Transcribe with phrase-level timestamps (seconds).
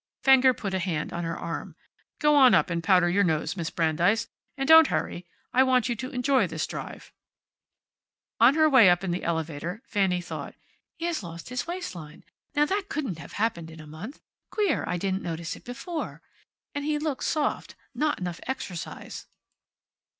[0.23, 1.75] Fenger put a hand on her arm.
[2.17, 4.29] "Go on up and powder your nose, Miss Brandeis.
[4.57, 5.27] And don't hurry.
[5.53, 7.13] I want you to enjoy this drive."
[8.39, 10.55] On her way up in the elevator Fanny thought,
[10.95, 12.23] "He has lost his waistline.
[12.55, 14.19] Now, that couldn't have happened in a month.
[14.49, 16.23] Queer I didn't notice it before.
[16.73, 17.75] And he looks soft.
[17.93, 19.27] Not enough exercise."